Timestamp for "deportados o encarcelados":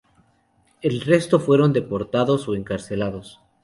1.73-3.39